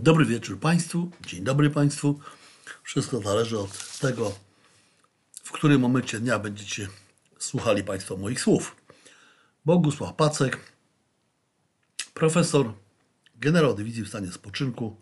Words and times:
Dobry 0.00 0.24
wieczór 0.24 0.60
Państwu, 0.60 1.10
dzień 1.26 1.44
dobry 1.44 1.70
Państwu. 1.70 2.20
Wszystko 2.82 3.20
zależy 3.20 3.58
od 3.58 3.98
tego, 3.98 4.38
w 5.44 5.52
którym 5.52 5.80
momencie 5.80 6.20
dnia 6.20 6.38
będziecie 6.38 6.88
słuchali 7.38 7.84
Państwo 7.84 8.16
moich 8.16 8.40
słów. 8.40 8.76
Bogusław 9.64 10.14
Pacek, 10.14 10.72
profesor, 12.14 12.72
generał 13.36 13.74
dywizji 13.74 14.02
w 14.02 14.08
stanie 14.08 14.32
spoczynku. 14.32 14.96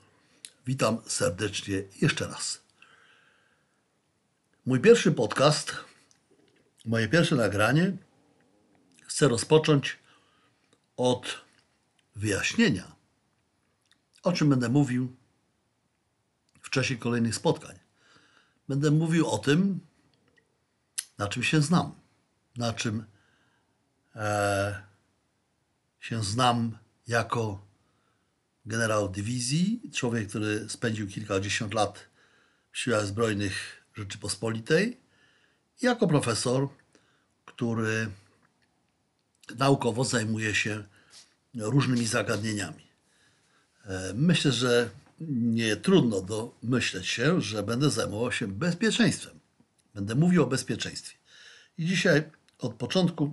Witam 0.66 0.98
serdecznie 1.06 1.82
jeszcze 2.00 2.26
raz. 2.28 2.60
Mój 4.66 4.80
pierwszy 4.80 5.12
podcast, 5.12 5.76
moje 6.84 7.08
pierwsze 7.08 7.36
nagranie 7.36 7.96
chcę 9.06 9.28
rozpocząć 9.28 9.98
od 10.96 11.40
wyjaśnienia, 12.14 12.95
o 14.26 14.32
czym 14.32 14.50
będę 14.50 14.68
mówił 14.68 15.16
w 16.62 16.70
czasie 16.70 16.96
kolejnych 16.96 17.34
spotkań. 17.34 17.78
Będę 18.68 18.90
mówił 18.90 19.26
o 19.26 19.38
tym, 19.38 19.80
na 21.18 21.28
czym 21.28 21.42
się 21.42 21.62
znam, 21.62 21.94
na 22.56 22.72
czym 22.72 23.04
e, 24.16 24.82
się 26.00 26.24
znam 26.24 26.78
jako 27.06 27.66
generał 28.66 29.08
dywizji, 29.08 29.90
człowiek, 29.94 30.28
który 30.28 30.68
spędził 30.68 31.08
kilkadziesiąt 31.08 31.74
lat 31.74 32.08
w 32.72 32.78
siłach 32.78 33.06
zbrojnych 33.06 33.82
Rzeczypospolitej, 33.94 35.00
i 35.82 35.86
jako 35.86 36.08
profesor, 36.08 36.68
który 37.44 38.10
naukowo 39.58 40.04
zajmuje 40.04 40.54
się 40.54 40.84
różnymi 41.54 42.06
zagadnieniami. 42.06 42.85
E, 43.86 44.12
Myślę, 44.14 44.52
że 44.52 44.90
nie 45.28 45.76
trudno 45.76 46.20
domyśleć 46.22 47.06
się, 47.06 47.40
że 47.40 47.62
będę 47.62 47.90
zajmował 47.90 48.32
się 48.32 48.48
bezpieczeństwem. 48.48 49.40
Będę 49.94 50.14
mówił 50.14 50.42
o 50.42 50.46
bezpieczeństwie. 50.46 51.16
I 51.78 51.86
dzisiaj 51.86 52.30
od 52.58 52.74
początku 52.74 53.32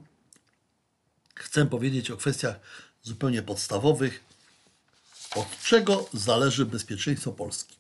chcę 1.36 1.66
powiedzieć 1.66 2.12
o 2.12 2.18
kwestiach 2.18 2.60
zupełnie 3.04 3.42
podstawowych, 3.42 4.24
od 5.36 5.62
czego 5.64 6.10
zależy 6.14 6.66
bezpieczeństwo 6.66 7.32
Polski. 7.32 7.76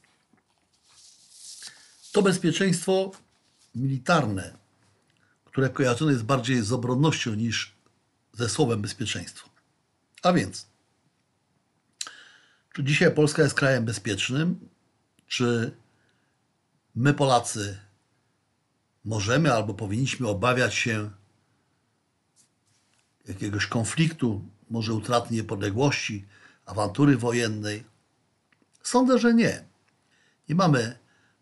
To 2.12 2.22
bezpieczeństwo 2.22 3.12
militarne, 3.76 4.58
które 5.46 5.70
kojarzone 5.70 6.12
jest 6.12 6.24
bardziej 6.24 6.64
z 6.64 6.72
obronnością 6.72 7.34
niż 7.34 7.74
ze 8.34 8.50
słowem 8.50 8.82
bezpieczeństwo. 8.82 9.50
A 10.24 10.34
więc, 10.34 10.66
czy 12.74 12.84
dzisiaj 12.84 13.16
Polska 13.16 13.44
jest 13.44 13.56
krajem 13.56 13.86
bezpiecznym? 13.86 14.70
Czy 15.28 15.78
my, 16.96 17.14
Polacy, 17.14 17.80
możemy 19.06 19.54
albo 19.54 19.74
powinniśmy 19.74 20.28
obawiać 20.28 20.76
się 20.76 21.10
jakiegoś 23.28 23.68
konfliktu, 23.68 24.46
może 24.70 24.94
utraty 24.94 25.34
niepodległości, 25.34 26.26
awantury 26.66 27.18
wojennej? 27.18 27.84
Sądzę, 28.84 29.20
że 29.20 29.34
nie. 29.34 29.64
Nie 30.50 30.56
mamy 30.56 30.98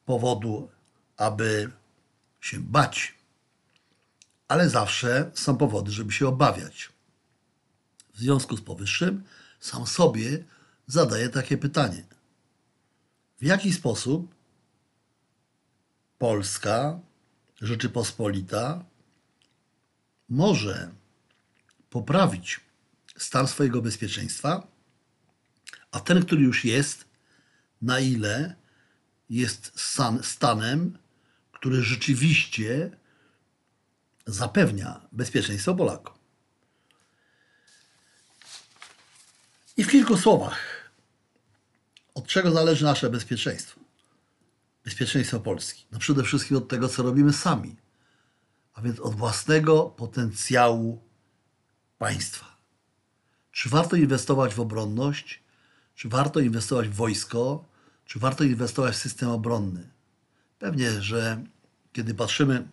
powodu, 0.06 0.70
aby 1.18 1.72
się 2.42 2.60
bać, 2.60 3.16
ale 4.48 4.70
zawsze 4.70 5.32
są 5.34 5.58
powody, 5.58 5.92
żeby 5.92 6.12
się 6.12 6.28
obawiać. 6.28 6.90
W 8.14 8.20
związku 8.20 8.58
z 8.58 8.62
powyższym 8.62 9.24
sam 9.60 9.88
sobie 9.88 10.44
zadaję 10.88 11.30
takie 11.30 11.58
pytanie. 11.58 12.06
W 13.40 13.46
jaki 13.46 13.74
sposób 13.74 14.36
Polska, 16.18 17.00
Rzeczypospolita 17.62 18.86
może 20.30 20.92
poprawić 21.90 22.60
stan 23.18 23.48
swojego 23.48 23.82
bezpieczeństwa, 23.82 24.68
a 25.92 26.00
ten, 26.00 26.26
który 26.26 26.42
już 26.42 26.66
jest, 26.66 27.06
na 27.82 28.00
ile 28.00 28.56
jest 29.30 29.80
stan, 29.80 30.24
stanem, 30.24 30.98
który 31.52 31.84
rzeczywiście 31.84 32.98
zapewnia 34.26 35.02
bezpieczeństwo 35.12 35.76
Polakom. 35.76 36.16
I 39.78 39.84
w 39.84 39.90
kilku 39.90 40.18
słowach, 40.18 40.71
od 42.14 42.28
czego 42.28 42.52
zależy 42.52 42.84
nasze 42.86 43.10
bezpieczeństwo? 43.10 43.80
Bezpieczeństwo 44.86 45.40
Polski. 45.40 45.86
No 45.92 46.00
przede 46.00 46.24
wszystkim 46.24 46.58
od 46.58 46.68
tego, 46.68 46.90
co 46.90 47.04
robimy 47.04 47.34
sami, 47.34 47.76
a 48.74 48.82
więc 48.82 49.00
od 49.00 49.16
własnego 49.16 49.84
potencjału 49.84 51.02
państwa. 51.98 52.58
Czy 53.52 53.70
warto 53.70 53.96
inwestować 53.96 54.54
w 54.54 54.60
obronność? 54.60 55.44
Czy 55.96 56.10
warto 56.10 56.40
inwestować 56.40 56.88
w 56.88 56.94
wojsko? 56.94 57.66
Czy 58.06 58.20
warto 58.20 58.44
inwestować 58.44 58.96
w 58.96 58.98
system 59.00 59.30
obronny? 59.30 59.90
Pewnie, 60.60 61.02
że 61.02 61.44
kiedy 61.94 62.14
patrzymy 62.14 62.68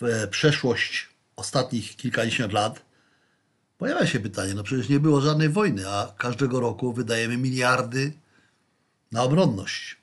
w 0.00 0.28
przeszłość 0.30 1.08
ostatnich 1.36 1.96
kilkadziesiąt 1.96 2.52
lat, 2.52 2.84
pojawia 3.82 4.06
się 4.06 4.20
pytanie, 4.20 4.54
no 4.54 4.62
przecież 4.62 4.88
nie 4.88 5.00
było 5.00 5.20
żadnej 5.20 5.48
wojny, 5.48 5.88
a 5.88 6.14
każdego 6.18 6.60
roku 6.60 6.92
wydajemy 6.92 7.36
miliardy 7.36 8.12
na 9.12 9.22
obronność. 9.22 9.96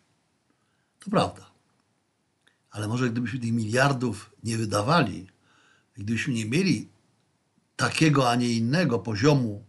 To 1.00 1.10
prawda. 1.10 1.52
Ale 2.72 2.88
może 2.88 3.10
gdybyśmy 3.10 3.40
tych 3.40 3.52
miliardów 3.52 4.32
nie 4.44 4.58
wydawali, 4.58 5.28
gdybyśmy 5.94 6.34
nie 6.34 6.46
mieli 6.46 6.90
takiego, 7.76 8.30
a 8.30 8.36
nie 8.36 8.54
innego 8.54 9.00
poziomu 9.00 9.66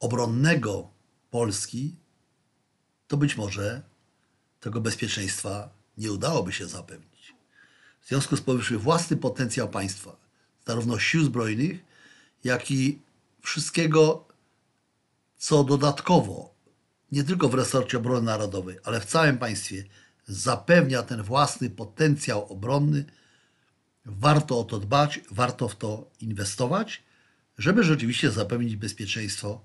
obronnego 0.00 0.90
Polski, 1.30 1.96
to 3.08 3.16
być 3.16 3.36
może 3.36 3.82
tego 4.60 4.80
bezpieczeństwa 4.80 5.70
nie 5.98 6.12
udałoby 6.12 6.52
się 6.52 6.66
zapewnić. 6.66 7.34
W 8.00 8.08
związku 8.08 8.36
z 8.36 8.40
powyższym 8.40 8.78
własny 8.78 9.16
potencjał 9.16 9.68
państwa, 9.68 10.16
zarówno 10.66 10.98
sił 10.98 11.24
zbrojnych, 11.24 11.93
jak 12.44 12.70
i 12.70 13.02
wszystkiego, 13.40 14.28
co 15.36 15.64
dodatkowo, 15.64 16.54
nie 17.12 17.24
tylko 17.24 17.48
w 17.48 17.54
resorcie 17.54 17.98
obrony 17.98 18.26
narodowej, 18.26 18.78
ale 18.84 19.00
w 19.00 19.04
całym 19.04 19.38
państwie 19.38 19.84
zapewnia 20.26 21.02
ten 21.02 21.22
własny 21.22 21.70
potencjał 21.70 22.52
obronny, 22.52 23.04
warto 24.04 24.60
o 24.60 24.64
to 24.64 24.78
dbać, 24.78 25.20
warto 25.30 25.68
w 25.68 25.76
to 25.76 26.10
inwestować, 26.20 27.02
żeby 27.58 27.84
rzeczywiście 27.84 28.30
zapewnić 28.30 28.76
bezpieczeństwo 28.76 29.60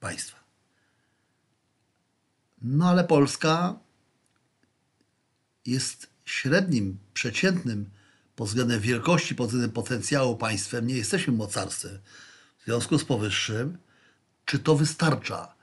państwa. 0.00 0.42
No 2.62 2.88
ale 2.90 3.04
Polska 3.04 3.78
jest 5.66 6.06
średnim, 6.24 6.98
przeciętnym 7.14 7.90
pod 8.36 8.48
względem 8.48 8.80
wielkości, 8.80 9.34
pod 9.34 9.46
względem 9.46 9.72
potencjału 9.72 10.36
państwem. 10.36 10.86
Nie 10.86 10.96
jesteśmy 10.96 11.32
mocarstwem. 11.32 11.98
W 12.60 12.64
związku 12.64 12.98
z 12.98 13.04
powyższym, 13.04 13.78
czy 14.44 14.58
to 14.58 14.76
wystarcza, 14.76 15.54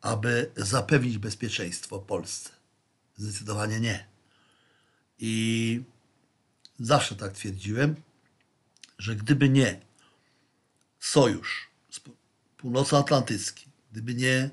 aby 0.00 0.50
zapewnić 0.56 1.18
bezpieczeństwo 1.18 1.98
Polsce? 1.98 2.50
Zdecydowanie 3.16 3.80
nie. 3.80 4.06
I 5.18 5.82
zawsze 6.80 7.16
tak 7.16 7.32
twierdziłem, 7.32 7.96
że 8.98 9.16
gdyby 9.16 9.48
nie 9.48 9.80
sojusz 11.00 11.70
północnoatlantycki, 12.56 13.66
gdyby 13.92 14.14
nie 14.14 14.50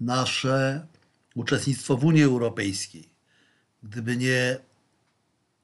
nasze 0.00 0.86
uczestnictwo 1.34 1.96
w 1.96 2.04
Unii 2.04 2.22
Europejskiej, 2.22 3.08
gdyby 3.82 4.16
nie, 4.16 4.58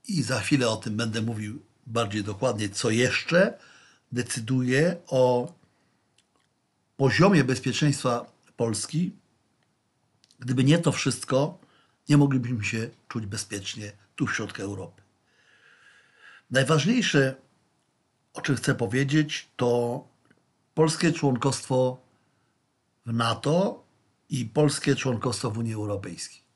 i 0.09 0.23
za 0.23 0.41
chwilę 0.41 0.69
o 0.69 0.77
tym 0.77 0.97
będę 0.97 1.23
mówił 1.23 1.63
bardziej 1.87 2.25
dokładnie, 2.25 2.69
co 2.69 2.91
jeszcze 2.91 3.59
decyduje 4.13 4.97
o 5.07 5.53
poziomie 6.97 7.45
bezpieczeństwa 7.45 8.33
Polski, 8.57 9.13
gdyby 10.39 10.65
nie 10.65 10.79
to 10.79 10.93
wszystko, 10.93 11.59
nie 12.09 12.17
moglibyśmy 12.17 12.65
się 12.65 12.91
czuć 13.09 13.27
bezpiecznie 13.27 13.93
tu 14.17 14.27
w 14.27 14.35
środku 14.35 14.63
Europy. 14.63 15.03
Najważniejsze, 16.51 17.37
o 18.35 18.41
czym 18.41 18.57
chcę 18.57 18.75
powiedzieć, 18.75 19.49
to 19.57 20.05
polskie 20.75 21.13
członkostwo 21.13 22.01
w 23.07 23.13
NATO 23.13 23.85
i 24.29 24.45
polskie 24.45 24.97
członkostwo 24.97 25.51
w 25.51 25.59
Unii 25.59 25.75
Europejskiej. 25.75 26.48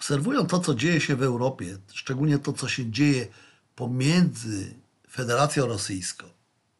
Obserwując 0.00 0.50
to, 0.50 0.60
co 0.60 0.74
dzieje 0.74 1.00
się 1.00 1.16
w 1.16 1.22
Europie, 1.22 1.78
szczególnie 1.92 2.38
to, 2.38 2.52
co 2.52 2.68
się 2.68 2.90
dzieje 2.90 3.28
pomiędzy 3.74 4.74
Federacją 5.10 5.66
Rosyjską 5.66 6.26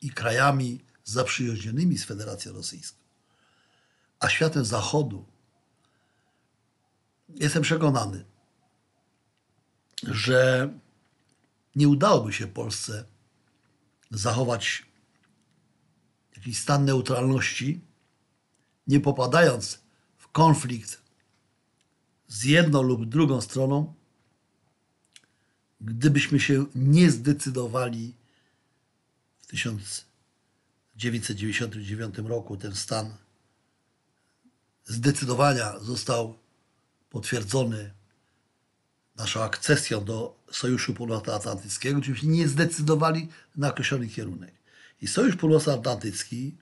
i 0.00 0.10
krajami 0.10 0.80
zaprzyjaźnionymi 1.04 1.98
z 1.98 2.04
Federacją 2.04 2.52
Rosyjską, 2.52 2.98
a 4.20 4.28
światem 4.28 4.64
Zachodu, 4.64 5.26
jestem 7.28 7.62
przekonany, 7.62 8.24
że 10.02 10.70
nie 11.76 11.88
udałoby 11.88 12.32
się 12.32 12.46
Polsce 12.46 13.04
zachować 14.10 14.86
jakiś 16.36 16.58
stan 16.58 16.84
neutralności, 16.84 17.80
nie 18.86 19.00
popadając 19.00 19.78
w 20.18 20.28
konflikt 20.28 21.09
z 22.30 22.44
jedną 22.44 22.82
lub 22.82 23.06
drugą 23.06 23.40
stroną, 23.40 23.94
gdybyśmy 25.80 26.40
się 26.40 26.66
nie 26.74 27.10
zdecydowali 27.10 28.14
w 29.40 29.46
1999 29.46 32.18
roku 32.18 32.56
ten 32.56 32.74
stan 32.74 33.14
zdecydowania 34.84 35.78
został 35.78 36.38
potwierdzony 37.10 37.90
naszą 39.16 39.42
akcesją 39.42 40.04
do 40.04 40.40
Sojuszu 40.52 40.94
Północnoatlantyckiego, 40.94 42.00
gdybyśmy 42.00 42.28
nie 42.28 42.48
zdecydowali 42.48 43.28
na 43.56 43.68
określony 43.68 44.08
kierunek. 44.08 44.54
I 45.02 45.06
Sojusz 45.06 45.36
Północnoatlantycki 45.36 46.56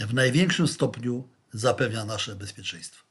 w 0.00 0.14
największym 0.14 0.68
stopniu 0.68 1.28
zapewnia 1.52 2.04
nasze 2.04 2.36
bezpieczeństwo. 2.36 3.07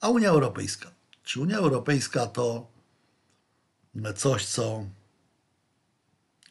A 0.00 0.08
Unia 0.08 0.28
Europejska? 0.28 0.90
Czy 1.22 1.40
Unia 1.40 1.56
Europejska 1.56 2.26
to 2.26 2.70
coś, 4.16 4.46
co 4.46 4.86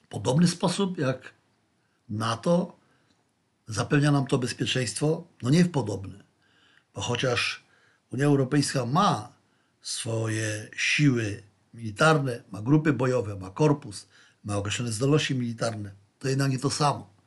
w 0.03 0.07
podobny 0.07 0.47
sposób 0.47 0.97
jak 0.97 1.33
NATO 2.09 2.77
zapewnia 3.67 4.11
nam 4.11 4.27
to 4.27 4.37
bezpieczeństwo? 4.37 5.27
No 5.41 5.49
nie 5.49 5.63
w 5.63 5.71
podobny, 5.71 6.23
bo 6.93 7.01
chociaż 7.01 7.63
Unia 8.11 8.25
Europejska 8.25 8.85
ma 8.85 9.33
swoje 9.81 10.69
siły 10.77 11.43
militarne, 11.73 12.43
ma 12.51 12.61
grupy 12.61 12.93
bojowe, 12.93 13.35
ma 13.35 13.49
korpus, 13.49 14.07
ma 14.43 14.57
określone 14.57 14.91
zdolności 14.91 15.35
militarne, 15.35 15.91
to 16.19 16.27
jednak 16.29 16.51
nie 16.51 16.59
to 16.59 16.69
samo. 16.69 17.19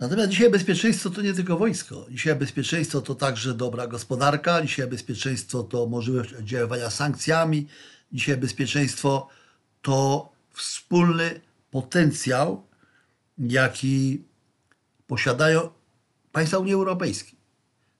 Natomiast 0.00 0.30
dzisiaj 0.30 0.50
bezpieczeństwo 0.50 1.10
to 1.10 1.22
nie 1.22 1.34
tylko 1.34 1.56
wojsko. 1.56 2.06
Dzisiaj 2.10 2.36
bezpieczeństwo 2.36 3.00
to 3.00 3.14
także 3.14 3.54
dobra 3.54 3.86
gospodarka, 3.86 4.62
dzisiaj 4.62 4.86
bezpieczeństwo 4.86 5.62
to 5.62 5.86
możliwość 5.86 6.32
oddziaływania 6.32 6.90
sankcjami, 6.90 7.66
dzisiaj 8.12 8.36
bezpieczeństwo 8.36 9.28
to 9.82 10.28
wspólny 10.52 11.40
potencjał, 11.70 12.66
jaki 13.38 14.24
posiadają 15.06 15.70
państwa 16.32 16.58
Unii 16.58 16.74
Europejskiej. 16.74 17.38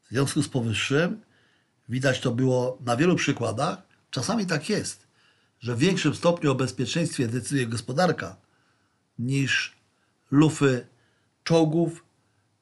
W 0.05 0.09
związku 0.09 0.43
z 0.43 0.49
powyższym 0.49 1.21
widać 1.89 2.21
to 2.21 2.31
było 2.31 2.79
na 2.85 2.97
wielu 2.97 3.17
przykładach. 3.17 3.79
Czasami 4.11 4.47
tak 4.47 4.69
jest, 4.69 5.07
że 5.61 5.75
w 5.75 5.79
większym 5.79 6.15
stopniu 6.15 6.53
o 6.53 6.55
bezpieczeństwie 6.55 7.29
decyduje 7.29 7.67
gospodarka 7.67 8.37
niż 9.19 9.77
lufy 10.31 10.87
czołgów 11.47 12.05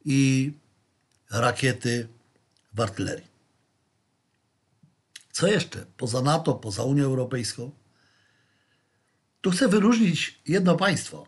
i 0.04 0.52
rakiety 1.31 2.08
w 2.75 2.81
artylerii. 2.81 3.28
Co 5.32 5.46
jeszcze? 5.46 5.86
Poza 5.96 6.22
NATO, 6.22 6.54
poza 6.54 6.82
Unią 6.82 7.04
Europejską? 7.04 7.70
Tu 9.40 9.50
chcę 9.50 9.69
wyróżnić 9.69 10.40
jedno 10.46 10.76
państwo, 10.76 11.26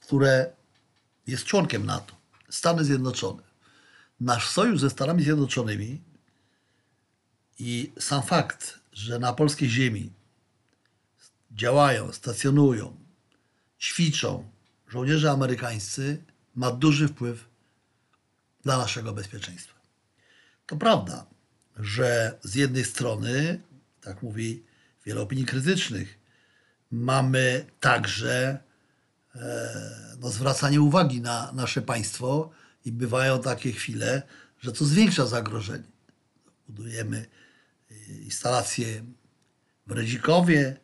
które 0.00 0.52
jest 1.26 1.44
członkiem 1.44 1.86
NATO. 1.86 2.16
Stany 2.50 2.84
Zjednoczone. 2.84 3.42
Nasz 4.20 4.48
sojusz 4.48 4.80
ze 4.80 4.90
Stanami 4.90 5.22
Zjednoczonymi 5.22 6.00
i 7.58 7.92
sam 7.98 8.22
fakt, 8.22 8.80
że 8.92 9.18
na 9.18 9.32
polskiej 9.32 9.68
ziemi 9.68 10.12
działają, 11.50 12.12
stacjonują, 12.12 12.96
ćwiczą 13.80 14.50
żołnierze 14.88 15.30
amerykańscy, 15.30 16.24
ma 16.58 16.70
duży 16.70 17.08
wpływ 17.08 17.48
dla 18.62 18.78
naszego 18.78 19.12
bezpieczeństwa. 19.12 19.74
To 20.66 20.76
prawda, 20.76 21.26
że 21.76 22.38
z 22.42 22.54
jednej 22.54 22.84
strony, 22.84 23.60
tak 24.00 24.22
mówi 24.22 24.64
wiele 25.06 25.20
opinii 25.20 25.44
krytycznych, 25.44 26.18
mamy 26.90 27.66
także 27.80 28.58
e, 29.34 30.16
no, 30.20 30.30
zwracanie 30.30 30.80
uwagi 30.80 31.20
na 31.20 31.52
nasze 31.52 31.82
państwo 31.82 32.50
i 32.84 32.92
bywają 32.92 33.42
takie 33.42 33.72
chwile, 33.72 34.22
że 34.60 34.72
to 34.72 34.84
zwiększa 34.84 35.26
zagrożenie. 35.26 35.90
Budujemy 36.68 37.26
e, 37.90 37.94
instalacje 38.12 39.04
w 39.86 39.90
Redzikowie, 39.92 40.76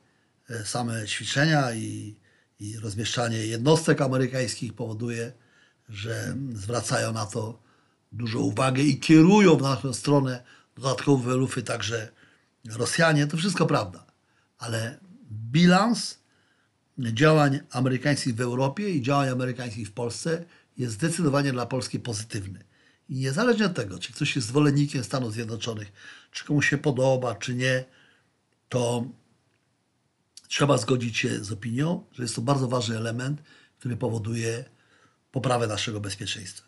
e, 0.50 0.64
same 0.64 1.06
ćwiczenia 1.06 1.72
i, 1.74 2.16
i 2.60 2.78
rozmieszczanie 2.78 3.38
jednostek 3.38 4.00
amerykańskich 4.00 4.74
powoduje, 4.74 5.32
że 5.88 6.36
zwracają 6.52 7.12
na 7.12 7.26
to 7.26 7.58
dużą 8.12 8.38
uwagę 8.38 8.82
i 8.82 9.00
kierują 9.00 9.56
w 9.56 9.62
naszą 9.62 9.92
stronę 9.92 10.42
dodatkowe 10.76 11.34
lufy 11.34 11.62
także 11.62 12.08
Rosjanie. 12.64 13.26
To 13.26 13.36
wszystko 13.36 13.66
prawda. 13.66 14.06
Ale 14.58 14.98
bilans 15.30 16.18
działań 16.98 17.60
amerykańskich 17.70 18.34
w 18.34 18.40
Europie 18.40 18.90
i 18.90 19.02
działań 19.02 19.28
amerykańskich 19.28 19.88
w 19.88 19.92
Polsce 19.92 20.44
jest 20.78 20.94
zdecydowanie 20.94 21.52
dla 21.52 21.66
Polski 21.66 22.00
pozytywny. 22.00 22.64
I 23.08 23.14
niezależnie 23.14 23.66
od 23.66 23.74
tego, 23.74 23.98
czy 23.98 24.12
ktoś 24.12 24.36
jest 24.36 24.48
zwolennikiem 24.48 25.04
Stanów 25.04 25.32
Zjednoczonych, 25.32 25.92
czy 26.30 26.44
komuś 26.44 26.68
się 26.68 26.78
podoba, 26.78 27.34
czy 27.34 27.54
nie, 27.54 27.84
to 28.68 29.04
trzeba 30.48 30.78
zgodzić 30.78 31.16
się 31.16 31.44
z 31.44 31.52
opinią, 31.52 32.04
że 32.12 32.22
jest 32.22 32.36
to 32.36 32.42
bardzo 32.42 32.68
ważny 32.68 32.96
element, 32.96 33.42
który 33.78 33.96
powoduje 33.96 34.64
poprawę 35.34 35.66
naszego 35.66 36.00
bezpieczeństwa. 36.00 36.66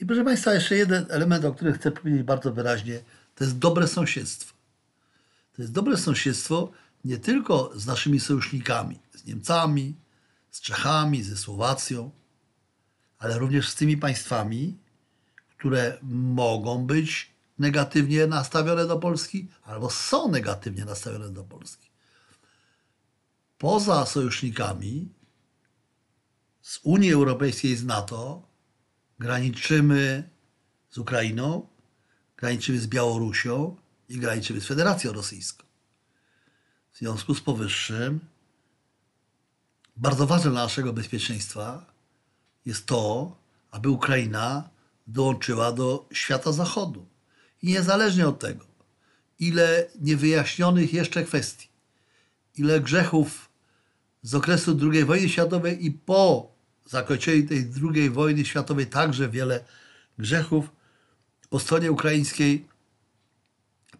I 0.00 0.06
proszę 0.06 0.24
Państwa, 0.24 0.54
jeszcze 0.54 0.76
jeden 0.76 1.06
element, 1.08 1.44
o 1.44 1.54
którym 1.54 1.74
chcę 1.74 1.90
powiedzieć 1.90 2.22
bardzo 2.22 2.52
wyraźnie, 2.52 3.00
to 3.34 3.44
jest 3.44 3.58
dobre 3.58 3.88
sąsiedztwo. 3.88 4.54
To 5.56 5.62
jest 5.62 5.72
dobre 5.72 5.96
sąsiedztwo 5.96 6.72
nie 7.04 7.18
tylko 7.18 7.72
z 7.74 7.86
naszymi 7.86 8.20
sojusznikami, 8.20 8.98
z 9.14 9.24
Niemcami, 9.24 9.94
z 10.50 10.60
Czechami, 10.60 11.22
ze 11.22 11.36
Słowacją, 11.36 12.10
ale 13.18 13.38
również 13.38 13.68
z 13.68 13.74
tymi 13.74 13.96
państwami, 13.96 14.76
które 15.56 15.98
mogą 16.42 16.86
być 16.86 17.30
negatywnie 17.58 18.26
nastawione 18.26 18.86
do 18.86 18.96
Polski, 18.96 19.48
albo 19.64 19.90
są 19.90 20.28
negatywnie 20.30 20.84
nastawione 20.84 21.28
do 21.28 21.44
Polski. 21.44 21.88
Poza 23.58 24.06
sojusznikami 24.06 25.17
z 26.68 26.80
Unii 26.82 27.12
Europejskiej, 27.12 27.76
z 27.76 27.84
NATO, 27.84 28.42
graniczymy 29.18 30.28
z 30.90 30.98
Ukrainą, 30.98 31.66
graniczymy 32.36 32.78
z 32.78 32.86
Białorusią 32.86 33.76
i 34.08 34.18
graniczymy 34.18 34.60
z 34.60 34.66
Federacją 34.66 35.12
Rosyjską. 35.12 35.64
W 36.92 36.98
związku 36.98 37.34
z 37.34 37.40
powyższym 37.40 38.20
bardzo 39.96 40.26
ważne 40.26 40.50
dla 40.50 40.62
naszego 40.62 40.92
bezpieczeństwa 40.92 41.86
jest 42.66 42.86
to, 42.86 43.36
aby 43.70 43.88
Ukraina 43.88 44.70
dołączyła 45.06 45.72
do 45.72 46.08
świata 46.12 46.52
zachodu. 46.52 47.06
I 47.62 47.66
niezależnie 47.66 48.28
od 48.28 48.38
tego, 48.38 48.64
ile 49.38 49.90
niewyjaśnionych 50.00 50.92
jeszcze 50.92 51.24
kwestii, 51.24 51.68
ile 52.56 52.80
grzechów 52.80 53.48
z 54.22 54.34
okresu 54.34 54.78
II 54.92 55.04
wojny 55.04 55.28
światowej 55.28 55.86
i 55.86 55.90
po 55.90 56.57
zakończeniu 56.90 57.48
tej 57.48 57.70
II 57.94 58.10
wojny 58.10 58.44
światowej 58.44 58.86
także 58.86 59.28
wiele 59.28 59.64
grzechów 60.18 60.70
po 61.50 61.60
stronie 61.60 61.92
ukraińskiej 61.92 62.68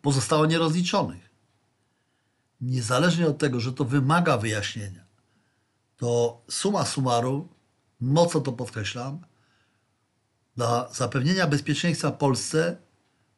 pozostało 0.02 0.46
nierozliczonych. 0.46 1.28
Niezależnie 2.60 3.26
od 3.26 3.38
tego, 3.38 3.60
że 3.60 3.72
to 3.72 3.84
wymaga 3.84 4.38
wyjaśnienia, 4.38 5.04
to 5.96 6.42
suma 6.50 6.84
summarum, 6.84 7.48
mocno 8.00 8.40
to 8.40 8.52
podkreślam, 8.52 9.18
dla 10.56 10.88
zapewnienia 10.92 11.46
bezpieczeństwa 11.46 12.12
Polsce 12.12 12.76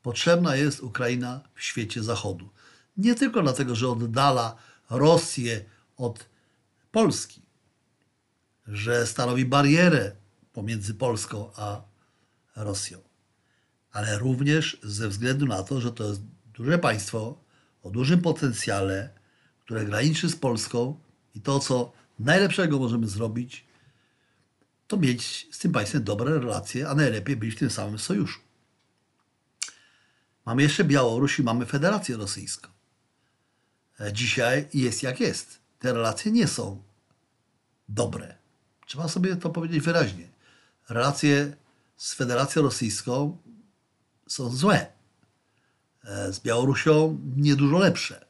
potrzebna 0.03 0.57
jest 0.57 0.81
Ukraina 0.81 1.41
w 1.55 1.63
świecie 1.63 2.03
Zachodu. 2.03 2.49
Nie 2.97 3.15
tylko 3.15 3.43
dlatego, 3.43 3.75
że 3.75 3.89
oddala 3.89 4.57
Rosję 4.91 5.65
od 5.97 6.27
Polski, 6.93 7.43
że 8.67 9.07
stanowi 9.07 9.45
barierę 9.45 10.13
pomiędzy 10.53 10.95
Polską 10.95 11.51
a 11.57 11.83
Rosją, 12.57 12.99
ale 13.93 14.19
również 14.19 14.79
ze 14.83 15.09
względu 15.09 15.47
na 15.47 15.63
to, 15.63 15.81
że 15.81 15.93
to 15.93 16.09
jest 16.09 16.21
duże 16.55 16.79
państwo 16.79 17.45
o 17.83 17.91
dużym 17.91 18.21
potencjale, 18.21 19.11
które 19.61 19.85
graniczy 19.85 20.29
z 20.29 20.37
Polską 20.37 21.01
i 21.35 21.41
to, 21.41 21.61
co 21.61 21.93
najlepszego 22.19 22.79
możemy 22.79 23.09
zrobić, 23.09 23.65
to 24.87 24.97
mieć 24.97 25.49
z 25.51 25.59
tym 25.59 25.73
państwem 25.73 26.05
dobre 26.05 26.39
relacje, 26.39 26.89
a 26.89 26.95
najlepiej 26.95 27.37
być 27.37 27.55
w 27.55 27.59
tym 27.59 27.71
samym 27.71 27.99
sojuszu. 27.99 28.41
Mamy 30.47 30.63
jeszcze 30.63 30.85
Białoruś 30.85 31.39
i 31.39 31.43
mamy 31.43 31.67
Federację 31.67 32.17
Rosyjską. 32.17 32.69
E, 34.01 34.13
Dzisiaj 34.13 34.69
jest 34.75 35.03
jak 35.03 35.21
jest. 35.21 35.59
Te 35.79 35.93
relacje 35.93 36.33
nie 36.33 36.47
są 36.49 36.83
dobre. 37.89 38.40
Trzeba 38.91 39.09
sobie 39.09 39.37
to 39.37 39.51
powiedzieć 39.51 39.81
wyraźnie. 39.85 40.29
Relacje 40.89 41.57
z 41.97 42.15
Federacją 42.15 42.63
Rosyjską 42.63 43.39
są 44.29 44.51
złe. 44.51 44.87
E, 46.05 46.33
Z 46.33 46.41
Białorusią 46.41 47.19
niedużo 47.37 47.79
lepsze. 47.79 48.27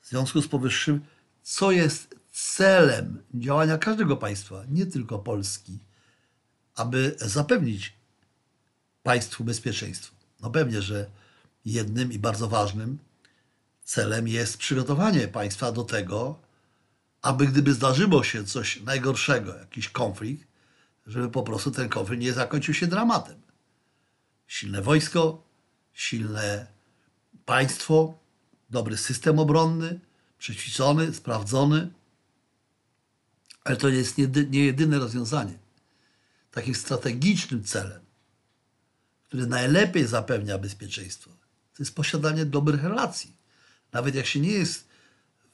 W 0.00 0.08
związku 0.08 0.42
z 0.42 0.48
powyższym, 0.48 1.00
co 1.42 1.70
jest 1.70 2.14
celem 2.32 3.22
działania 3.34 3.78
każdego 3.78 4.16
państwa, 4.16 4.64
nie 4.68 4.86
tylko 4.86 5.18
Polski, 5.18 5.78
aby 6.74 7.16
zapewnić 7.18 7.92
państwu 9.02 9.44
bezpieczeństwo? 9.44 10.14
No 10.40 10.50
pewnie, 10.50 10.82
że 10.82 11.10
jednym 11.64 12.12
i 12.12 12.18
bardzo 12.18 12.48
ważnym 12.48 12.98
celem 13.84 14.28
jest 14.28 14.58
przygotowanie 14.58 15.28
państwa 15.28 15.72
do 15.72 15.84
tego, 15.84 16.45
aby 17.22 17.46
gdyby 17.46 17.74
zdarzyło 17.74 18.24
się 18.24 18.44
coś 18.44 18.80
najgorszego, 18.80 19.54
jakiś 19.58 19.88
konflikt, 19.88 20.48
żeby 21.06 21.28
po 21.30 21.42
prostu 21.42 21.70
ten 21.70 21.88
konflikt 21.88 22.22
nie 22.22 22.32
zakończył 22.32 22.74
się 22.74 22.86
dramatem. 22.86 23.40
Silne 24.46 24.82
wojsko, 24.82 25.42
silne 25.92 26.66
państwo, 27.44 28.18
dobry 28.70 28.96
system 28.96 29.38
obronny, 29.38 30.00
przećwiczony, 30.38 31.14
sprawdzony, 31.14 31.90
ale 33.64 33.76
to 33.76 33.88
jest 33.88 34.18
nie, 34.18 34.64
jedyne 34.64 34.98
rozwiązanie. 34.98 35.58
Takim 36.50 36.74
strategicznym 36.74 37.64
celem, 37.64 38.02
który 39.24 39.46
najlepiej 39.46 40.06
zapewnia 40.06 40.58
bezpieczeństwo, 40.58 41.30
to 41.74 41.82
jest 41.82 41.94
posiadanie 41.94 42.44
dobrych 42.44 42.84
relacji. 42.84 43.36
Nawet 43.92 44.14
jak 44.14 44.26
się 44.26 44.40
nie 44.40 44.50
jest 44.50 44.88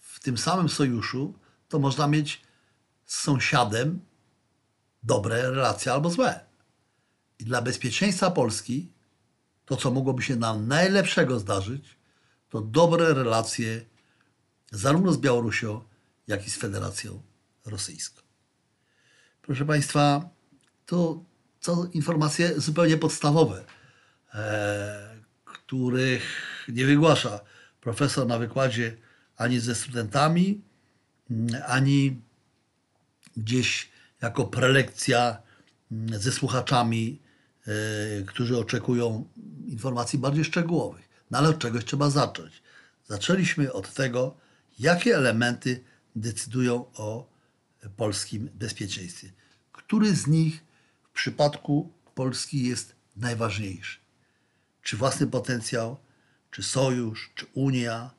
w 0.00 0.20
tym 0.20 0.38
samym 0.38 0.68
sojuszu, 0.68 1.34
to 1.72 1.78
można 1.78 2.06
mieć 2.06 2.42
z 3.06 3.20
sąsiadem 3.20 4.00
dobre 5.02 5.50
relacje 5.50 5.92
albo 5.92 6.10
złe. 6.10 6.40
I 7.38 7.44
dla 7.44 7.62
bezpieczeństwa 7.62 8.30
Polski 8.30 8.92
to, 9.64 9.76
co 9.76 9.90
mogłoby 9.90 10.22
się 10.22 10.36
nam 10.36 10.68
najlepszego 10.68 11.38
zdarzyć, 11.38 11.96
to 12.48 12.60
dobre 12.60 13.14
relacje 13.14 13.84
zarówno 14.70 15.12
z 15.12 15.18
Białorusią, 15.18 15.84
jak 16.26 16.46
i 16.46 16.50
z 16.50 16.56
Federacją 16.56 17.22
Rosyjską. 17.66 18.22
Proszę 19.42 19.64
Państwa, 19.64 20.28
to 20.86 21.24
są 21.60 21.84
informacje 21.84 22.60
zupełnie 22.60 22.96
podstawowe, 22.96 23.64
e, 24.34 25.18
których 25.44 26.24
nie 26.68 26.86
wygłasza 26.86 27.40
profesor 27.80 28.26
na 28.26 28.38
wykładzie 28.38 28.96
ani 29.36 29.60
ze 29.60 29.74
studentami, 29.74 30.71
ani 31.66 32.20
gdzieś 33.36 33.88
jako 34.22 34.44
prelekcja 34.44 35.42
mm, 35.92 36.20
ze 36.20 36.32
słuchaczami, 36.32 37.20
e, 37.66 37.72
którzy 38.22 38.58
oczekują 38.58 39.28
informacji 39.66 40.18
bardziej 40.18 40.44
szczegółowych. 40.44 41.08
No 41.30 41.38
ale 41.38 41.48
od 41.48 41.58
czegoś 41.58 41.84
trzeba 41.84 42.10
zacząć. 42.10 42.62
Zaczęliśmy 43.06 43.72
od 43.72 43.94
tego, 43.94 44.36
jakie 44.78 45.16
elementy 45.16 45.84
decydują 46.16 46.84
o 46.94 47.32
polskim 47.96 48.50
bezpieczeństwie. 48.54 49.32
Który 49.72 50.14
z 50.14 50.26
nich 50.26 50.64
w 51.02 51.10
przypadku 51.10 51.92
Polski 52.14 52.68
jest 52.68 52.94
najważniejszy? 53.16 53.98
Czy 54.82 54.96
własny 54.96 55.26
potencjał, 55.26 55.96
czy 56.50 56.62
sojusz, 56.62 57.32
czy 57.34 57.46
Unia, 57.54 58.10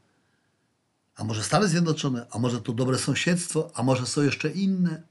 a 1.16 1.24
może 1.24 1.44
Stany 1.44 1.68
Zjednoczone, 1.68 2.26
a 2.32 2.40
może 2.40 2.62
to 2.62 2.74
dobre 2.74 2.98
sąsiedztwo, 2.98 3.72
a 3.74 3.84
może 3.84 4.06
są 4.06 4.22
jeszcze 4.22 4.50
inne? 4.50 5.04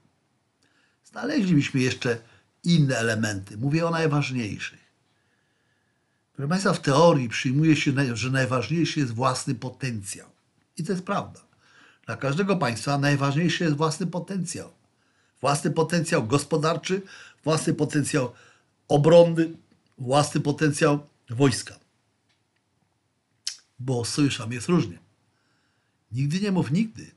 Znaleźlibyśmy 1.03 1.81
jeszcze 1.81 2.19
inne 2.63 2.97
elementy. 2.97 3.57
Mówię 3.57 3.87
o 3.87 3.91
najważniejszych. 3.91 4.83
Proszę 6.33 6.49
Państwa, 6.49 6.73
w 6.73 6.81
teorii 6.81 7.29
przyjmuje 7.29 7.75
się, 7.75 7.91
że 8.13 8.29
najważniejszy 8.29 8.99
jest 8.99 9.13
własny 9.13 9.55
potencjał. 9.55 10.29
I 10.77 10.83
to 10.83 10.91
jest 10.91 11.05
prawda. 11.05 11.39
Dla 12.05 12.17
każdego 12.17 12.57
państwa 12.57 12.97
najważniejszy 12.97 13.63
jest 13.63 13.75
własny 13.75 14.07
potencjał. 14.07 14.73
Własny 15.41 15.71
potencjał 15.71 16.27
gospodarczy, 16.27 17.01
własny 17.43 17.73
potencjał 17.73 18.33
obronny, 18.87 19.53
własny 19.97 20.41
potencjał 20.41 21.07
wojska. 21.29 21.75
Bo 23.79 24.05
z 24.05 24.09
sojuszami 24.09 24.55
jest 24.55 24.67
różnie. 24.67 24.99
Nigdy 26.13 26.39
nie 26.39 26.51
mów 26.51 26.71
nigdy. 26.71 27.11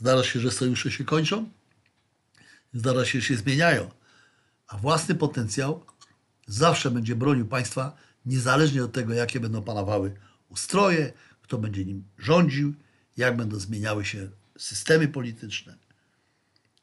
Zdarza 0.00 0.24
się, 0.24 0.40
że 0.40 0.50
sojusze 0.50 0.90
się 0.90 1.04
kończą, 1.04 1.48
zdarza 2.74 3.04
się, 3.04 3.20
że 3.20 3.26
się 3.26 3.36
zmieniają, 3.36 3.90
a 4.66 4.78
własny 4.78 5.14
potencjał 5.14 5.84
zawsze 6.46 6.90
będzie 6.90 7.16
bronił 7.16 7.46
państwa, 7.46 7.96
niezależnie 8.26 8.84
od 8.84 8.92
tego, 8.92 9.14
jakie 9.14 9.40
będą 9.40 9.62
panowały 9.62 10.16
ustroje, 10.48 11.12
kto 11.42 11.58
będzie 11.58 11.84
nim 11.84 12.04
rządził, 12.18 12.74
jak 13.16 13.36
będą 13.36 13.58
zmieniały 13.58 14.04
się 14.04 14.30
systemy 14.58 15.08
polityczne. 15.08 15.76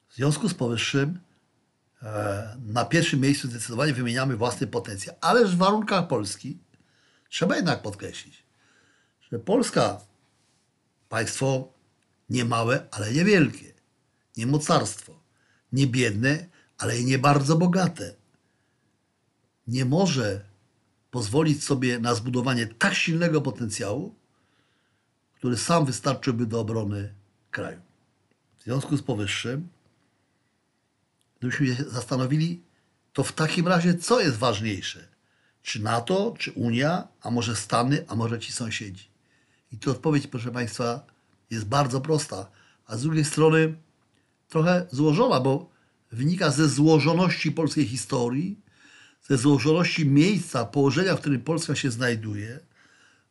W 0.09 0.15
związku 0.15 0.50
z 0.50 0.53
powyższym 0.53 1.19
e, 2.01 2.57
na 2.65 2.85
pierwszym 2.85 3.19
miejscu 3.19 3.47
zdecydowanie 3.47 3.93
wymieniamy 3.93 4.38
własny 4.38 4.67
potencjał, 4.67 5.15
ale 5.21 5.45
w 5.45 5.55
warunkach 5.55 6.07
Polski 6.07 6.57
trzeba 7.29 7.55
jednak 7.55 7.81
podkreślić, 7.81 8.43
że 9.31 9.39
Polska 9.39 10.01
państwo 11.15 11.74
nie 12.29 12.45
małe, 12.45 12.88
ale 12.91 13.12
niewielkie, 13.13 13.74
nie 14.38 14.48
mocarstwo, 14.48 15.19
nie 15.72 15.88
biedne, 15.88 16.48
ale 16.77 17.00
i 17.00 17.05
nie 17.05 17.19
bardzo 17.19 17.55
bogate. 17.55 18.15
Nie 19.67 19.86
może 19.86 20.45
pozwolić 21.12 21.63
sobie 21.63 22.00
na 22.00 22.15
zbudowanie 22.15 22.67
tak 22.67 22.93
silnego 22.93 23.41
potencjału, 23.41 24.15
który 25.36 25.57
sam 25.57 25.86
wystarczyłby 25.86 26.45
do 26.45 26.60
obrony 26.60 27.13
kraju. 27.51 27.81
W 28.57 28.63
związku 28.63 28.98
z 28.98 29.03
powyższym, 29.03 29.67
gdybyśmy 31.39 31.75
się 31.75 31.84
zastanowili, 31.84 32.63
to 33.13 33.24
w 33.24 33.31
takim 33.31 33.67
razie 33.67 33.98
co 33.98 34.19
jest 34.19 34.38
ważniejsze? 34.38 35.07
Czy 35.62 35.81
NATO, 35.81 36.34
czy 36.39 36.51
Unia, 36.51 37.07
a 37.22 37.31
może 37.31 37.55
Stany, 37.55 38.05
a 38.07 38.15
może 38.15 38.39
ci 38.39 38.51
sąsiedzi? 38.51 39.14
I 39.75 39.77
tu 39.77 39.91
odpowiedź, 39.91 40.27
proszę 40.27 40.51
Państwa, 40.51 41.05
jest 41.50 41.65
bardzo 41.65 42.01
prosta, 42.01 42.51
a 42.88 42.98
z 42.98 43.01
drugiej 43.01 43.25
strony 43.25 43.75
trochę 44.50 44.88
złożona, 44.91 45.39
bo 45.39 45.70
wynika 46.12 46.51
ze 46.51 46.70
złożoności 46.70 47.51
polskiej 47.51 47.88
historii, 47.88 48.62
ze 49.22 49.38
złożoności 49.38 50.05
miejsca, 50.05 50.65
położenia, 50.65 51.15
w 51.15 51.20
którym 51.20 51.41
Polska 51.41 51.75
się 51.75 51.91
znajduje, 51.91 52.60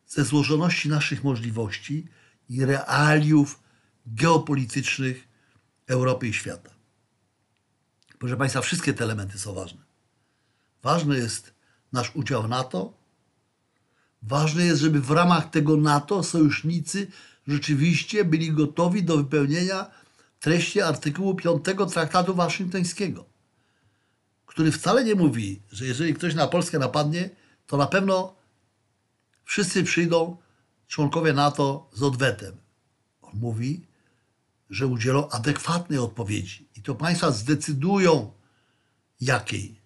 ze 0.07 0.25
złożoności 0.25 0.89
naszych 0.89 1.23
możliwości 1.23 2.07
i 2.49 2.65
realiów 2.65 3.59
geopolitycznych 4.05 5.27
Europy 5.87 6.27
i 6.27 6.33
świata. 6.33 6.71
Proszę 8.19 8.37
Państwa, 8.37 8.61
wszystkie 8.61 8.93
te 8.93 9.03
elementy 9.03 9.39
są 9.39 9.53
ważne. 9.53 9.81
Ważny 10.83 11.17
jest 11.17 11.53
nasz 11.91 12.15
udział 12.15 12.43
w 12.43 12.49
NATO. 12.49 13.04
Ważne 14.27 14.65
jest, 14.65 14.81
żeby 14.81 15.01
w 15.01 15.11
ramach 15.11 15.49
tego 15.49 15.77
NATO 15.77 16.23
sojusznicy 16.23 17.07
rzeczywiście 17.47 18.25
byli 18.25 18.51
gotowi 18.51 19.03
do 19.03 19.17
wypełnienia 19.17 19.91
treści 20.39 20.81
artykułu 20.81 21.35
5 21.35 21.65
Traktatu 21.93 22.35
Waszyngtońskiego, 22.35 23.25
który 24.45 24.71
wcale 24.71 25.03
nie 25.03 25.15
mówi, 25.15 25.61
że 25.71 25.85
jeżeli 25.85 26.13
ktoś 26.13 26.35
na 26.35 26.47
Polskę 26.47 26.79
napadnie, 26.79 27.29
to 27.67 27.77
na 27.77 27.87
pewno 27.87 28.35
wszyscy 29.43 29.83
przyjdą 29.83 30.37
członkowie 30.87 31.33
NATO 31.33 31.89
z 31.93 32.03
odwetem. 32.03 32.57
On 33.21 33.39
mówi, 33.39 33.85
że 34.69 34.87
udzielą 34.87 35.29
adekwatnej 35.29 35.99
odpowiedzi 35.99 36.69
i 36.75 36.81
to 36.81 36.95
państwa 36.95 37.31
zdecydują 37.31 38.31
jakiej. 39.21 39.81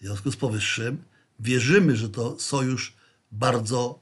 W 0.00 0.04
związku 0.04 0.30
z 0.30 0.36
powyższym 0.36 1.04
wierzymy, 1.42 1.96
że 1.96 2.08
to 2.08 2.38
sojusz 2.38 2.96
bardzo 3.32 4.00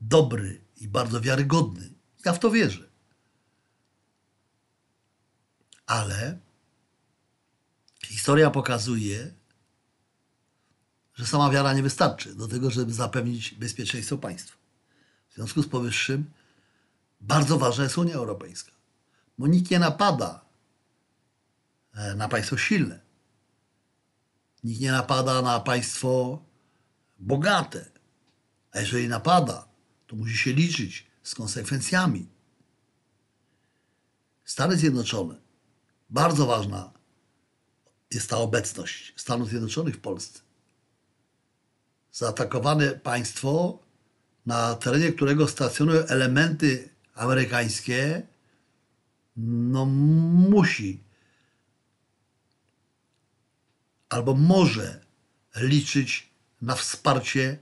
dobry 0.00 0.60
i 0.76 0.88
bardzo 0.88 1.20
wiarygodny. 1.20 1.92
Ja 2.24 2.32
w 2.32 2.38
to 2.38 2.50
wierzę. 2.50 2.88
Ale 5.86 6.38
historia 8.04 8.50
pokazuje, 8.50 9.34
że 11.14 11.26
sama 11.26 11.50
wiara 11.50 11.74
nie 11.74 11.82
wystarczy 11.82 12.34
do 12.34 12.48
tego, 12.48 12.70
żeby 12.70 12.92
zapewnić 12.92 13.54
bezpieczeństwo 13.54 14.18
państwa. 14.18 14.56
W 15.30 15.34
związku 15.34 15.62
z 15.62 15.68
powyższym 15.68 16.30
bardzo 17.20 17.58
ważna 17.58 17.84
jest 17.84 17.98
Unia 17.98 18.14
Europejska, 18.14 18.72
bo 19.38 19.46
nikt 19.46 19.70
nie 19.70 19.78
napada 19.78 20.40
e, 21.94 22.14
na 22.14 22.28
państwo 22.28 22.56
silne. 22.56 23.00
Nikt 24.64 24.80
nie 24.80 24.92
napada 24.92 25.42
na 25.42 25.60
państwo 25.60 26.42
bogate. 27.18 27.90
A 28.72 28.80
jeżeli 28.80 29.08
napada, 29.08 29.68
to 30.06 30.16
musi 30.16 30.36
się 30.36 30.52
liczyć 30.52 31.06
z 31.22 31.34
konsekwencjami. 31.34 32.28
Stany 34.44 34.76
Zjednoczone, 34.76 35.34
bardzo 36.10 36.46
ważna 36.46 36.92
jest 38.10 38.30
ta 38.30 38.36
obecność 38.36 39.12
Stanów 39.16 39.48
Zjednoczonych 39.48 39.94
w 39.96 40.00
Polsce. 40.00 40.40
Zaatakowane 42.12 42.90
państwo, 42.90 43.78
na 44.46 44.74
terenie 44.74 45.12
którego 45.12 45.48
stacjonują 45.48 46.00
elementy 46.00 46.88
amerykańskie, 47.14 48.26
no 49.36 49.86
musi 49.86 51.04
albo 54.08 54.34
może 54.34 55.04
liczyć 55.56 56.27
na 56.62 56.74
wsparcie 56.74 57.58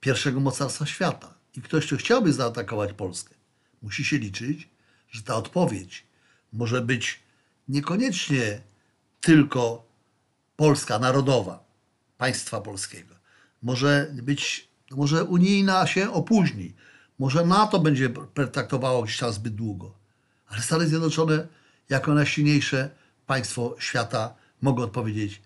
pierwszego 0.00 0.40
mocarstwa 0.40 0.86
świata. 0.86 1.34
I 1.54 1.62
ktoś, 1.62 1.86
kto 1.86 1.96
chciałby 1.96 2.32
zaatakować 2.32 2.92
Polskę, 2.92 3.34
musi 3.82 4.04
się 4.04 4.18
liczyć, 4.18 4.68
że 5.10 5.22
ta 5.22 5.34
odpowiedź 5.34 6.06
może 6.52 6.80
być 6.80 7.20
niekoniecznie 7.68 8.60
tylko 9.20 9.86
polska, 10.56 10.98
narodowa, 10.98 11.64
państwa 12.18 12.60
polskiego. 12.60 13.14
Może 13.62 14.14
być, 14.22 14.68
może 14.90 15.24
unijna 15.24 15.86
się 15.86 16.12
opóźni, 16.12 16.74
może 17.18 17.46
NATO 17.46 17.78
będzie 17.78 18.10
traktowało 18.52 19.06
tam 19.20 19.32
zbyt 19.32 19.54
długo, 19.54 19.94
ale 20.46 20.62
Stany 20.62 20.88
Zjednoczone, 20.88 21.46
jako 21.88 22.14
najsilniejsze 22.14 22.90
państwo 23.26 23.76
świata, 23.78 24.34
mogą 24.62 24.82
odpowiedzieć 24.82 25.42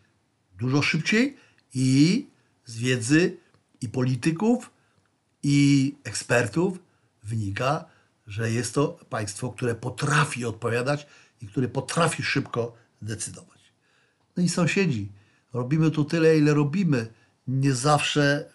dużo 0.59 0.83
szybciej 0.83 1.37
i 1.75 2.27
z 2.67 2.79
wiedzy 2.79 3.37
i 3.81 3.89
polityków, 3.89 4.71
i 5.43 5.95
ekspertów 6.05 6.79
wynika, 7.23 7.85
że 8.27 8.51
jest 8.51 8.75
to 8.75 8.89
państwo, 9.11 9.51
które 9.51 9.75
potrafi 9.75 10.45
odpowiadać 10.45 11.07
i 11.43 11.47
które 11.47 11.69
potrafi 11.69 12.23
szybko 12.23 12.77
decydować. 13.03 13.61
No 14.37 14.43
i 14.43 14.49
sąsiedzi, 14.49 15.13
robimy 15.53 15.91
tu 15.91 16.05
tyle, 16.05 16.39
ile 16.39 16.55
robimy. 16.55 17.13
Nie 17.49 17.75
zawsze 17.75 18.51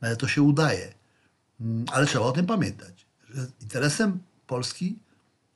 e, 0.00 0.16
to 0.16 0.28
się 0.28 0.42
udaje, 0.42 0.94
Mm, 1.60 1.84
ale 1.92 2.06
trzeba 2.06 2.24
o 2.24 2.32
tym 2.32 2.46
pamiętać, 2.46 3.06
że 3.30 3.46
interesem 3.60 4.22
Polski 4.46 4.98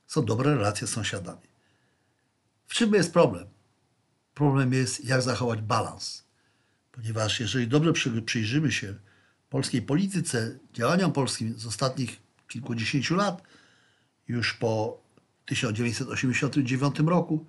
są 0.07 0.25
dobre 0.25 0.55
relacje 0.55 0.87
z 0.87 0.89
sąsiadami. 0.89 1.49
W 2.67 2.73
czym 2.73 2.93
jest 2.93 3.13
problem? 3.13 3.47
Problem 4.33 4.73
jest, 4.73 5.05
jak 5.05 5.21
zachować 5.21 5.61
balans. 5.61 6.23
Ponieważ 7.01 7.39
jeżeli 7.39 7.67
dobrze 7.67 7.93
przy- 7.93 8.21
przyjrzymy 8.21 8.71
się 8.71 8.95
polskiej 9.49 9.81
polityce, 9.81 10.59
działaniom 10.73 11.11
polskim 11.11 11.59
z 11.59 11.65
ostatnich 11.65 12.19
kilkudziesięciu 12.47 13.15
lat, 13.15 13.43
już 14.27 14.53
po 14.53 15.01
1989 15.45 16.99
roku, 16.99 17.45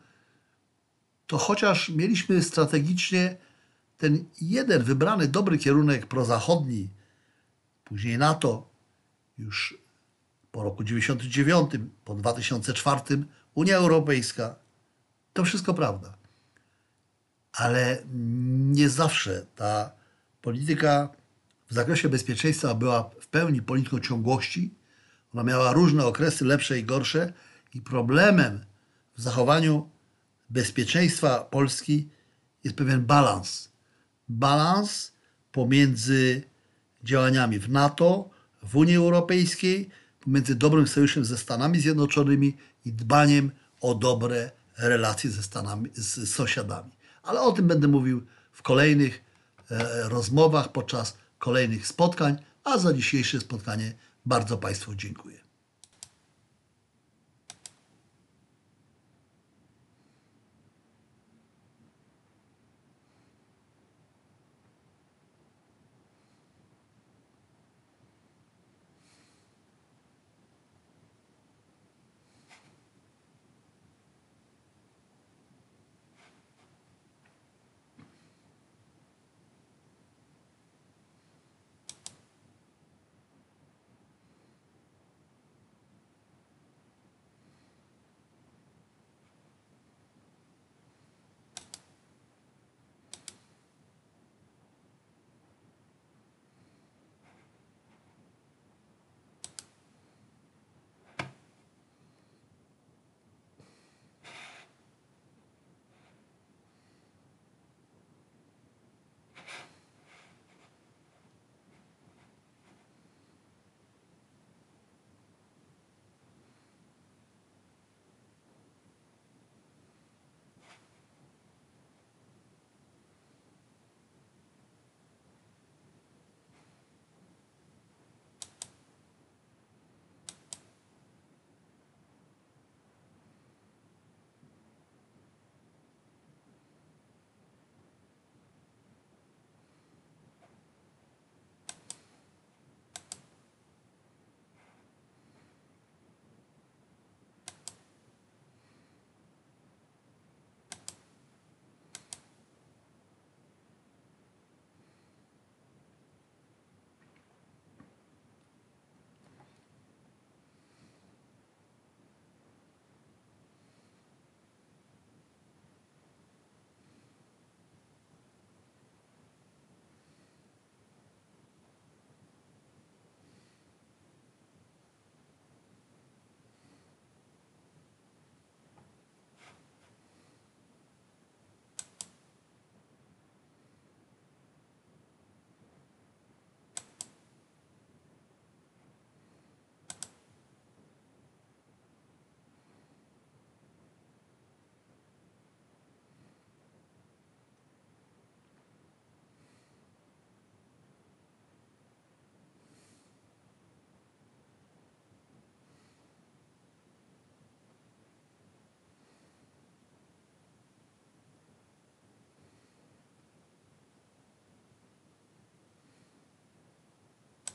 to 1.26 1.38
chociaż 1.38 1.88
mieliśmy 1.88 2.42
strategicznie 2.42 3.36
ten 3.98 4.24
jeden 4.40 4.82
wybrany 4.82 5.28
dobry 5.28 5.58
kierunek 5.58 6.06
prozachodni, 6.06 6.90
później 7.84 8.18
NATO, 8.18 8.70
już 9.38 9.78
po 10.52 10.62
roku 10.62 10.84
99, 10.84 11.70
po 12.04 12.14
2004, 12.14 13.24
Unia 13.54 13.76
Europejska, 13.76 14.54
to 15.32 15.44
wszystko 15.44 15.74
prawda. 15.74 16.19
Ale 17.60 18.02
nie 18.78 18.88
zawsze 18.88 19.46
ta 19.56 19.92
polityka 20.42 21.08
w 21.70 21.74
zakresie 21.74 22.08
bezpieczeństwa 22.08 22.74
była 22.74 23.10
w 23.20 23.26
pełni 23.26 23.62
polityką 23.62 24.00
ciągłości. 24.00 24.74
Ona 25.34 25.42
miała 25.42 25.72
różne 25.72 26.06
okresy, 26.06 26.44
lepsze 26.44 26.78
i 26.78 26.84
gorsze, 26.84 27.32
i 27.74 27.80
problemem 27.80 28.64
w 29.16 29.22
zachowaniu 29.22 29.88
bezpieczeństwa 30.50 31.38
Polski 31.38 32.08
jest 32.64 32.76
pewien 32.76 33.04
balans. 33.06 33.68
Balans 34.28 35.12
pomiędzy 35.52 36.42
działaniami 37.04 37.58
w 37.58 37.68
NATO, 37.68 38.30
w 38.62 38.76
Unii 38.76 38.96
Europejskiej, 38.96 39.88
pomiędzy 40.20 40.54
dobrym 40.54 40.86
sojuszem 40.86 41.24
ze 41.24 41.38
Stanami 41.38 41.80
Zjednoczonymi 41.80 42.56
i 42.84 42.92
dbaniem 42.92 43.50
o 43.80 43.94
dobre 43.94 44.50
relacje 44.78 45.30
ze 45.30 45.42
Stanami, 45.42 45.90
z 45.94 46.34
sąsiadami. 46.34 46.99
Ale 47.22 47.40
o 47.40 47.52
tym 47.52 47.66
będę 47.66 47.88
mówił 47.88 48.26
w 48.52 48.62
kolejnych 48.62 49.24
e, 49.70 50.08
rozmowach, 50.08 50.72
podczas 50.72 51.16
kolejnych 51.38 51.86
spotkań, 51.86 52.36
a 52.64 52.78
za 52.78 52.92
dzisiejsze 52.92 53.40
spotkanie 53.40 53.92
bardzo 54.26 54.58
Państwu 54.58 54.94
dziękuję. 54.94 55.49